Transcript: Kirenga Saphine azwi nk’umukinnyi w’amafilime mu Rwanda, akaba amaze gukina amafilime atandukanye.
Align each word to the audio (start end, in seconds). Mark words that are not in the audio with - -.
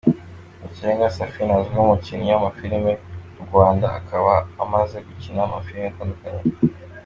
Kirenga 0.73 1.07
Saphine 1.15 1.51
azwi 1.59 1.73
nk’umukinnyi 1.73 2.27
w’amafilime 2.31 2.91
mu 3.35 3.41
Rwanda, 3.47 3.85
akaba 3.99 4.33
amaze 4.63 4.97
gukina 5.07 5.39
amafilime 5.43 5.87
atandukanye. 5.91 6.43